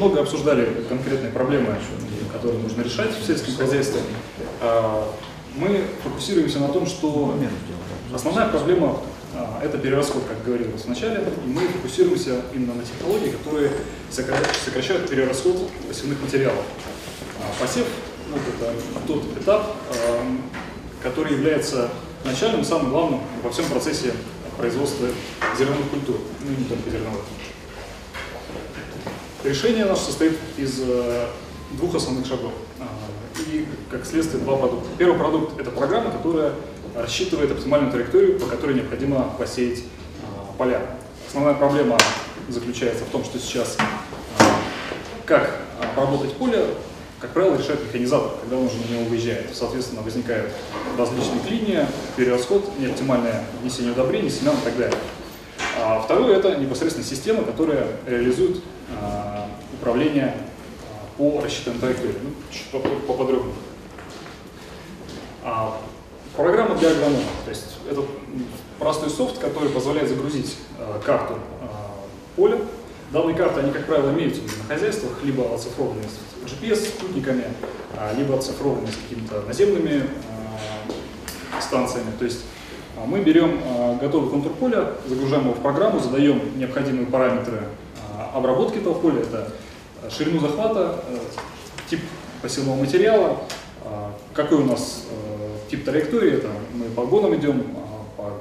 [0.00, 1.76] много обсуждали конкретные проблемы,
[2.32, 4.00] которые нужно решать в сельском хозяйстве.
[4.62, 5.06] А,
[5.56, 7.34] мы фокусируемся на том, что
[8.10, 9.00] основная проблема
[9.34, 13.72] а, это перерасход, как говорилось вначале, и мы фокусируемся именно на технологии, которые
[14.10, 16.64] сокращают перерасход посевных материалов.
[17.38, 17.86] А, посев
[18.30, 18.72] ну, это
[19.06, 19.76] тот этап,
[21.02, 21.90] который является
[22.24, 24.14] начальным, самым главным во всем процессе
[24.56, 25.08] производства
[25.58, 27.24] зерновых культур, ну и не только зерновых.
[29.42, 31.26] Решение наше состоит из э,
[31.72, 32.84] двух основных шагов а,
[33.50, 34.86] и, как следствие, два продукта.
[34.98, 36.52] Первый продукт– это программа, которая
[36.94, 39.84] рассчитывает оптимальную траекторию, по которой необходимо посеять
[40.22, 40.82] а, поля.
[41.26, 41.96] Основная проблема
[42.50, 43.78] заключается в том, что сейчас
[44.38, 44.44] а,
[45.24, 46.66] как обработать поле,
[47.18, 49.46] как правило, решает механизатор, когда он уже на него выезжает.
[49.54, 50.52] Соответственно, возникают
[50.98, 54.98] различные клинии, перерасход, неоптимальное внесение удобрений, семян и так далее.
[55.78, 58.58] А второе– это непосредственно система, которая реализует
[59.80, 62.14] управление а, по рассчитанной траектории.
[62.22, 62.70] Ну, чуть
[63.06, 63.54] поподробнее.
[65.42, 65.80] А,
[66.36, 67.22] программа для агронома.
[67.44, 68.02] То есть это
[68.78, 71.94] простой софт, который позволяет загрузить а, карту а,
[72.36, 72.58] поля.
[73.12, 77.44] Данные карты, они, как правило, имеются на хозяйствах, либо оцифрованные с GPS-спутниками,
[77.96, 80.04] а, либо оцифрованные с какими-то наземными
[81.56, 82.12] а, станциями.
[82.18, 82.40] То есть
[82.96, 87.62] а мы берем а, готовый контур поля, загружаем его в программу, задаем необходимые параметры
[88.14, 89.20] а, обработки этого поля.
[89.20, 89.52] Это
[90.08, 91.18] ширину захвата, э,
[91.88, 92.00] тип
[92.42, 93.38] посевного материала,
[94.34, 97.64] какой у нас э, тип траектории, это мы по гонам идем,
[98.16, 98.32] по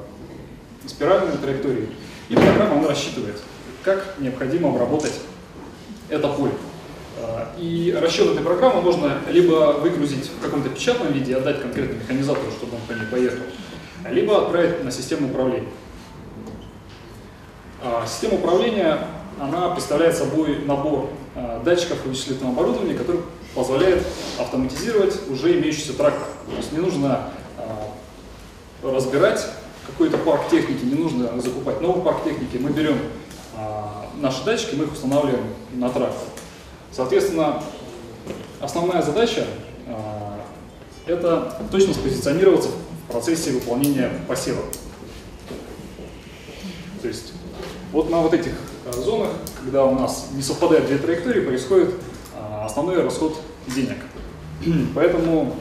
[0.87, 1.89] спиральной траектории.
[2.29, 3.41] И программа она рассчитывает,
[3.83, 5.19] как необходимо обработать
[6.09, 6.53] это поле.
[7.57, 12.77] И расчет этой программы можно либо выгрузить в каком-то печатном виде отдать конкретному механизатору, чтобы
[12.77, 13.43] он по ней поехал,
[14.09, 15.67] либо отправить на систему управления.
[17.81, 18.99] А, система управления
[19.39, 23.21] она представляет собой набор а, датчиков и вычислительного оборудования, который
[23.55, 24.05] позволяет
[24.37, 26.27] автоматизировать уже имеющийся трактор.
[26.49, 27.91] То есть не нужно а,
[28.83, 29.45] разбирать
[29.87, 32.57] какой-то парк техники, не нужно закупать новый парк техники.
[32.57, 32.99] Мы берем
[34.21, 35.43] наши датчики, мы их устанавливаем
[35.73, 36.27] на трактор.
[36.91, 37.63] Соответственно,
[38.61, 39.45] основная задача
[41.07, 44.61] это точно спозиционироваться в процессе выполнения посева.
[47.01, 47.33] То есть
[47.91, 49.31] вот на вот этих э, зонах,
[49.63, 53.97] когда у нас не совпадают две траектории, происходит э, основной расход денег.
[54.95, 55.55] Поэтому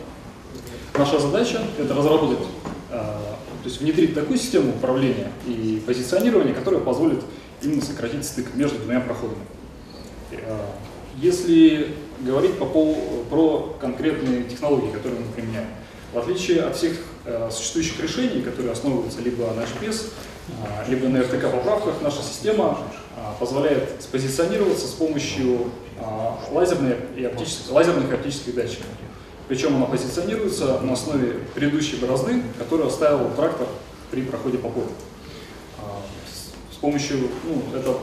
[0.96, 2.46] наша задача это разработать,
[2.90, 7.22] э, то есть внедрить такую систему управления и позиционирования, которая позволит
[7.62, 9.40] именно сократить стык между двумя проходами.
[11.16, 12.96] Если говорить по пол,
[13.28, 15.66] про конкретные технологии, которые мы применяем,
[16.12, 16.96] в отличие от всех
[17.50, 20.10] существующих решений, которые основываются либо на HPS,
[20.88, 22.78] либо на RTK-поправках, наша система
[23.38, 28.86] позволяет спозиционироваться с помощью э, лазерной и оптических, лазерных и оптических датчиков.
[29.48, 33.66] Причем она позиционируется на основе предыдущей борозды, которую оставил трактор
[34.10, 34.90] при проходе по полю.
[35.78, 35.82] Э,
[36.72, 37.96] с, помощью, ну, это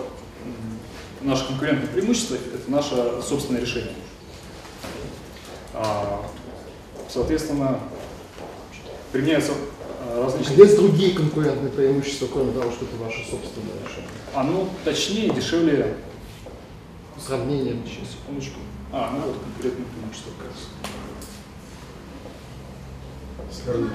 [1.22, 3.94] наше конкурентное преимущество, это наше собственное решение.
[5.74, 6.22] А,
[7.10, 7.80] соответственно,
[9.12, 9.52] применяются
[10.24, 10.58] различные...
[10.58, 14.10] Есть другие конкурентные преимущества, кроме того, что это ваше собственное решение?
[14.34, 15.98] Оно точнее, дешевле...
[17.18, 17.78] Сравнение.
[17.86, 18.60] Сейчас, секундочку.
[18.92, 20.60] А, ну вот конкурентное преимущество как раз.
[23.64, 23.92] Сравнить.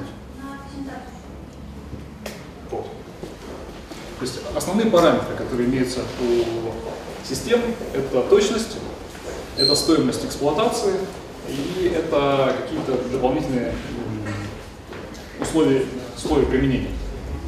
[2.71, 2.85] Вот.
[2.85, 7.61] То есть основные параметры, которые имеются у систем,
[7.95, 8.77] это точность,
[9.57, 10.95] это стоимость эксплуатации
[11.49, 13.75] и это какие-то дополнительные
[15.41, 15.87] условий,
[16.25, 16.91] условий применения.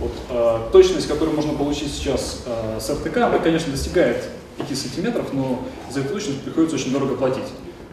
[0.01, 4.29] Вот, э, точность, которую можно получить сейчас э, с РТК, она, конечно, достигает
[4.59, 7.45] 5 сантиметров, но за эту точность приходится очень дорого платить.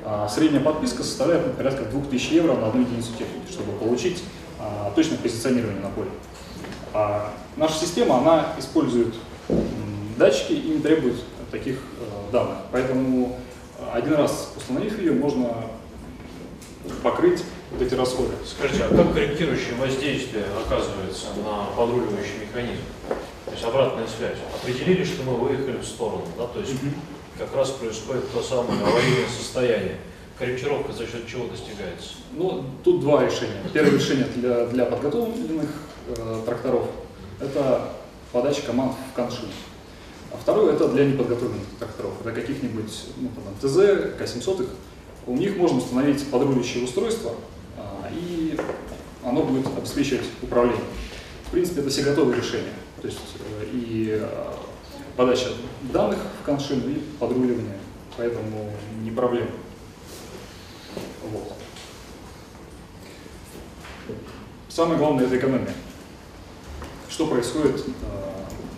[0.03, 4.23] А средняя подписка составляет ну, порядка 2000 евро на одну единицу техники, чтобы получить
[4.57, 6.09] а, точное позиционирование на поле.
[6.93, 9.13] А наша система, она использует
[10.17, 11.15] датчики и не требует
[11.51, 12.57] таких э, данных.
[12.71, 13.37] Поэтому
[13.93, 15.49] один раз установив ее, можно
[17.03, 18.33] покрыть вот эти расходы.
[18.45, 22.81] Скажите, а как корректирующее воздействие оказывается на подруливающий механизм?
[23.45, 24.37] То есть обратная связь.
[24.61, 26.91] Определили, что мы выехали в сторону, да, то есть угу.
[27.37, 29.97] как раз происходит то самое аварийное состояние.
[30.37, 32.11] Корректировка за счет чего достигается?
[32.31, 33.61] Ну, тут два решения.
[33.73, 35.69] Первое решение для, для подготовленных
[36.15, 36.85] э, тракторов–
[37.41, 37.89] это
[38.31, 39.49] подача команд в коншин.
[40.31, 44.69] А второе– это для неподготовленных тракторов, для каких-нибудь ну, там, ТЗ, К-700,
[45.27, 47.33] у них можно установить подруливающее устройство,
[49.29, 50.83] оно будет обеспечивать управление.
[51.45, 52.73] В принципе, это все готовые решения.
[53.01, 54.53] То есть э, и э,
[55.15, 55.49] подача
[55.93, 57.77] данных в коншин, и подруливание
[58.17, 58.71] поэтому
[59.01, 59.51] не проблема.
[61.31, 61.53] Вот.
[64.67, 65.73] Самое главное это экономия.
[67.09, 67.89] Что происходит э,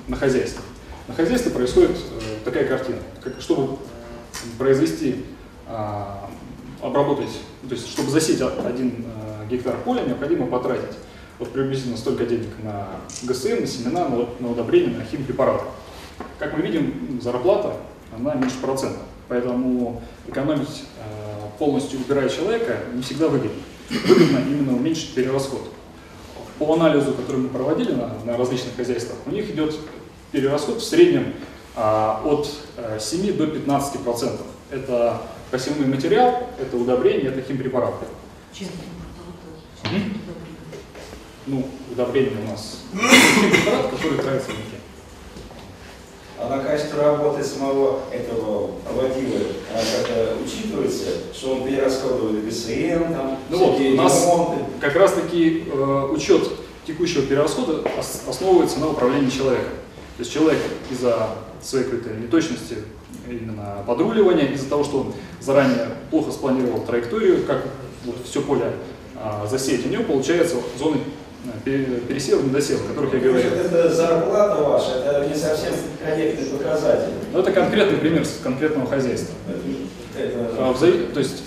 [0.08, 0.62] на хозяйстве?
[1.08, 1.98] На хозяйстве происходит
[2.46, 3.00] такая картина.
[3.22, 3.78] Как, чтобы
[4.58, 5.26] произвести,
[6.82, 7.32] обработать,
[7.68, 9.06] то есть чтобы засеять один
[9.52, 10.98] гектар поля, необходимо потратить
[11.42, 12.88] вот приблизительно столько денег на
[13.24, 15.66] ГСМ, на семена, на, на удобрения, на химпрепараты.
[16.38, 17.78] Как мы видим, зарплата,
[18.16, 19.00] она меньше процента.
[19.28, 23.60] Поэтому экономить э, полностью убирая человека не всегда выгодно.
[23.90, 25.62] Выгодно именно уменьшить перерасход.
[26.60, 29.76] По анализу, который мы проводили на, на различных хозяйствах, у них идет
[30.32, 31.34] перерасход в среднем
[31.76, 32.48] а, от
[32.78, 34.46] э, 7 до 15 процентов.
[34.70, 38.06] Это посевной материал, это удобрение, это химпрепараты.
[38.60, 39.01] Мгм.
[41.52, 44.78] Ну, удобрение у нас химпрепарат, который тратится в муке.
[46.40, 49.40] А на качество работы самого этого водила
[49.76, 54.64] а, как-то учитывается, что он перерасходует ГСМ, там, Ну вот, у нас ремонты.
[54.80, 56.50] как раз таки э, учет
[56.88, 59.74] текущего перерасхода ос- основывается на управлении человеком.
[60.16, 60.58] То есть человек
[60.90, 61.32] из-за
[61.62, 62.78] своей какой-то неточности
[63.28, 67.66] именно подруливания, из-за того, что он заранее плохо спланировал траекторию, как
[68.06, 68.72] вот все поле
[69.18, 71.00] а, засеять, у него получается зоны
[71.46, 73.52] э, пере- пересева, недосева, о которых я говорил.
[73.54, 75.74] Это зарплата ваша, это не совсем
[76.04, 77.14] корректный показатель.
[77.34, 79.34] Но это конкретный пример с конкретного хозяйства.
[80.18, 81.44] Это, А, взаи- То есть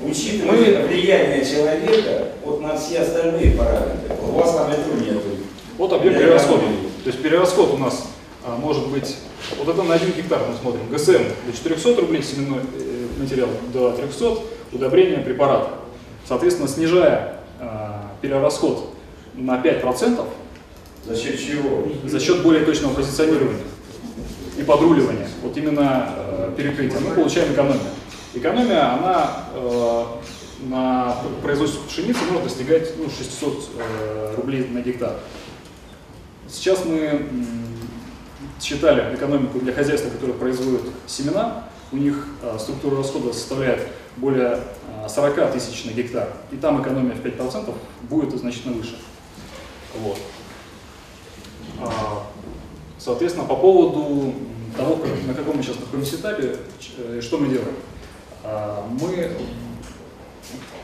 [0.00, 4.16] учитывая влияние человека вот на все остальные параметры.
[4.22, 5.22] У вас там этого нет.
[5.76, 6.62] Вот объем Я перерасхода.
[7.04, 8.04] То есть перерасход у нас
[8.44, 9.16] а, может быть,
[9.58, 13.90] вот это на один гектар мы смотрим, ГСМ до 400 рублей, семенной э, материал до
[13.92, 14.38] 300,
[14.72, 15.70] удобрение, препараты.
[16.26, 18.90] Соответственно, снижая а, перерасход
[19.38, 20.26] на 5%
[21.06, 21.88] За счет чего?
[22.04, 23.62] за счет более точного позиционирования
[24.58, 27.80] и подруливания, вот именно э, перекрытия, мы получаем экономию.
[28.34, 30.04] Экономия, она э,
[30.62, 35.14] на производство пшеницы может достигать ну, 600 э, рублей на гектар.
[36.48, 37.26] Сейчас мы
[38.60, 41.64] считали экономику для хозяйства, которое производит семена.
[41.92, 43.86] У них э, структура расхода составляет
[44.16, 44.60] более
[45.04, 46.28] э, 40 тысяч на гектар.
[46.50, 48.98] И там экономия в 5% будет значительно выше.
[50.02, 50.18] Вот.
[51.80, 52.26] А,
[52.98, 54.34] Соответственно, по поводу
[54.76, 56.56] того, как- на каком мы сейчас находимся этапе,
[56.98, 57.74] э, что мы делаем?
[58.44, 59.30] А, Мы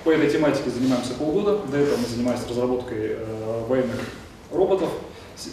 [0.05, 1.59] по этой тематике занимаемся полгода.
[1.71, 4.01] До этого мы занимались разработкой э, военных
[4.53, 4.91] роботов.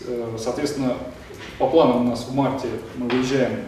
[0.08, 0.98] Э, Соответственно,
[1.58, 3.60] по плану у нас в марте мы выезжаем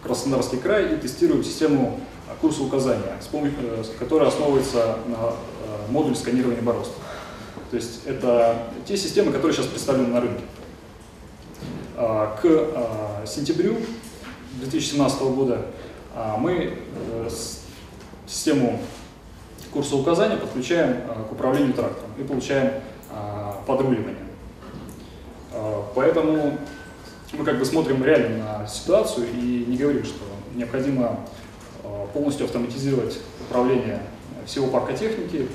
[0.00, 2.00] в Краснодарский край и тестируем систему
[2.40, 3.18] курса указания,
[3.98, 5.32] которая основывается на
[5.90, 6.92] модуль сканирования борозд.
[7.70, 10.44] То есть это те системы, которые сейчас представлены на рынке.
[11.96, 13.76] А, К а, сентябрю
[14.60, 15.66] 2017 года
[16.14, 17.28] а, мы э,
[18.26, 18.80] систему
[19.72, 22.72] курса указания подключаем к управлению трактором и получаем
[23.66, 24.16] подруливание.
[25.94, 26.58] Поэтому
[27.32, 30.22] мы как бы смотрим реально на ситуацию и не говорим, что
[30.54, 31.20] необходимо
[32.14, 34.00] полностью автоматизировать управление
[34.46, 35.46] всего парка техники,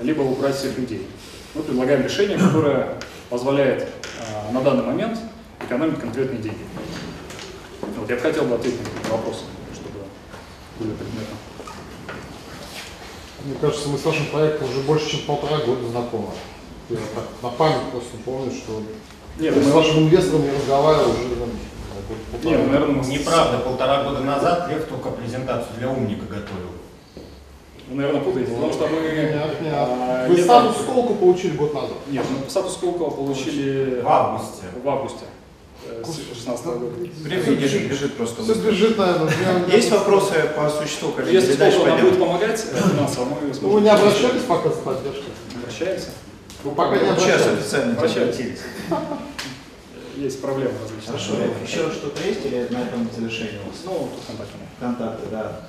[0.00, 1.06] либо убрать всех людей.
[1.54, 2.94] Мы предлагаем решение, которое
[3.30, 3.88] позволяет
[4.20, 5.18] а, на данный момент
[5.64, 6.64] экономить конкретные деньги.
[7.96, 10.04] Вот я бы хотел бы ответить на вопросы, чтобы
[10.78, 11.36] были предметно.
[13.44, 16.28] Мне кажется, мы с вашим проектом уже больше, чем полтора года знакомы.
[16.90, 18.82] Я так на память просто помню, что
[19.38, 21.28] Нет, я с мы вашим инвестором не разговаривал уже
[22.32, 22.50] полтора.
[22.50, 26.72] Нет, наверное, мы Неправда, полтора года назад Лев только презентацию для умника готовил.
[27.90, 29.00] Вы, наверное, путаете, потому что мы...
[29.00, 29.72] Нет, нет.
[29.74, 31.96] а, Вы летом- статус Сколку получили год назад.
[32.10, 34.64] Нет, мы статус Сколково получили В августе.
[34.84, 35.24] в августе
[36.04, 36.94] 2016 года.
[36.98, 38.42] Бежит, бежит просто.
[38.42, 39.32] Все бежит, наверное.
[39.72, 41.36] Есть вопросы по существу, коллеги?
[41.36, 43.70] Если дальше Сколково нам будет помогать э, финансово, мы Ну, сможем...
[43.70, 45.32] вы не обращались пока за поддержкой?
[45.62, 46.08] Обращаемся.
[46.64, 47.60] Вы пока не Вот Сейчас обращались.
[47.60, 48.58] официально обратились.
[50.16, 51.06] Есть проблемы различные.
[51.06, 53.78] Хорошо, еще что-то есть или на этом завершение у вас?
[53.84, 54.58] Ну, контакты.
[54.80, 55.60] Контакты, да.